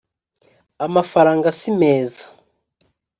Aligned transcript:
amafaranga 0.85 1.47
simeza. 1.59 2.23